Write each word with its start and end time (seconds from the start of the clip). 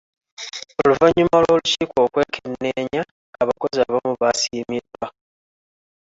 Oluvannyuma 0.81 1.37
lw'olukiiko 1.43 1.95
okwekenneenya, 2.05 3.01
abakozi 3.41 3.77
abamu 3.85 4.11
baasiimiddwa. 4.21 5.07